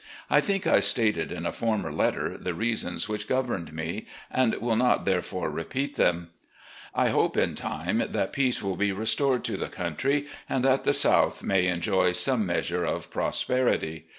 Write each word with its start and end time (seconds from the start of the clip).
I 0.31 0.41
think 0.41 0.65
I 0.65 0.79
stated 0.79 1.31
in 1.31 1.45
a 1.45 1.51
former 1.51 1.93
letter 1.93 2.35
the 2.35 2.55
reasons 2.55 3.07
which 3.07 3.27
governed 3.27 3.71
me, 3.71 4.07
and 4.31 4.55
will 4.55 4.75
not 4.75 5.05
therefore 5.05 5.51
repeat 5.51 5.93
them. 5.95 6.31
I 6.95 7.09
hope, 7.09 7.37
in 7.37 7.53
time, 7.53 8.01
peace 8.31 8.63
will 8.63 8.77
be 8.77 8.91
restored 8.91 9.43
to 9.43 9.57
the 9.57 9.69
country, 9.69 10.25
and 10.49 10.65
that 10.65 10.85
the 10.85 10.93
South 10.93 11.43
may 11.43 11.67
enjoy 11.67 12.13
some 12.13 12.47
measure 12.47 12.83
of 12.83 13.11
prosperity. 13.11 14.07